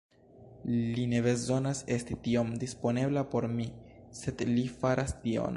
Li 0.95 1.03
ne 1.11 1.19
bezonas 1.27 1.83
esti 1.97 2.17
tiom 2.29 2.51
disponebla 2.65 3.27
por 3.35 3.49
mi, 3.59 3.71
sed 4.25 4.47
li 4.57 4.69
faras 4.83 5.19
tion. 5.25 5.49